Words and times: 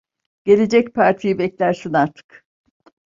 Gelecek 0.45 0.93
partiyi 0.93 1.37
beklersin 1.39 1.93
artık! 1.93 2.43